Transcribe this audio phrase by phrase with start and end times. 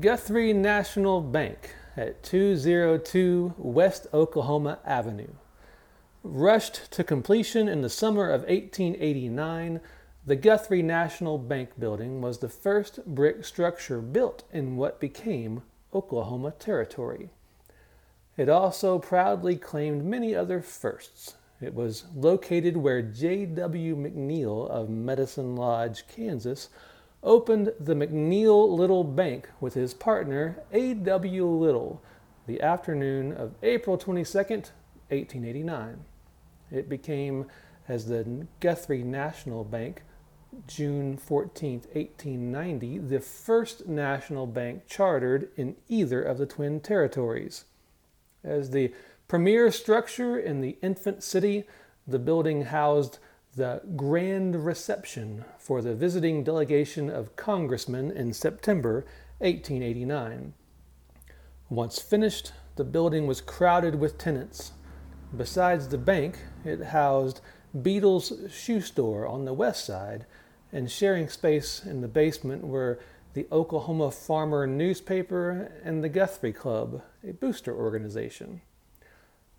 [0.00, 5.34] Guthrie National Bank at 202 West Oklahoma Avenue.
[6.22, 9.82] Rushed to completion in the summer of 1889,
[10.24, 15.60] the Guthrie National Bank building was the first brick structure built in what became
[15.92, 17.28] Oklahoma Territory.
[18.38, 21.34] It also proudly claimed many other firsts.
[21.60, 23.96] It was located where J.W.
[23.96, 26.70] McNeal of Medicine Lodge, Kansas,
[27.24, 31.46] opened the McNeal Little Bank with his partner A.W.
[31.46, 32.02] Little
[32.46, 36.04] the afternoon of April 22, 1889.
[36.70, 37.46] It became
[37.88, 40.02] as the Guthrie National Bank
[40.66, 47.64] June 14, 1890, the first national bank chartered in either of the twin territories.
[48.42, 48.92] As the
[49.26, 51.64] premier structure in the infant city,
[52.06, 53.18] the building housed
[53.56, 59.06] the grand reception for the visiting delegation of congressmen in September
[59.38, 60.54] 1889.
[61.68, 64.72] Once finished, the building was crowded with tenants.
[65.36, 67.40] Besides the bank, it housed
[67.80, 70.26] Beadle's shoe store on the west side,
[70.72, 72.98] and sharing space in the basement were
[73.34, 78.60] the Oklahoma Farmer newspaper and the Guthrie Club, a booster organization.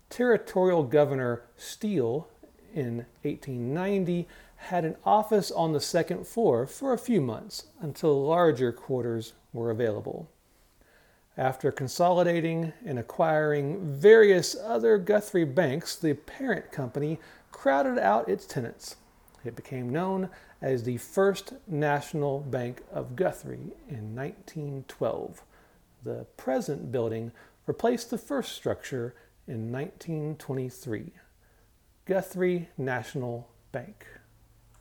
[0.08, 2.28] Territorial Governor Steele
[2.76, 8.70] in 1890 had an office on the second floor for a few months until larger
[8.70, 10.28] quarters were available.
[11.38, 17.18] After consolidating and acquiring various other Guthrie banks, the parent company
[17.52, 18.96] crowded out its tenants.
[19.44, 20.30] It became known
[20.62, 25.42] as the First National Bank of Guthrie in 1912.
[26.04, 27.32] The present building
[27.66, 29.14] replaced the first structure
[29.46, 31.12] in 1923.
[32.06, 34.06] Guthrie National Bank.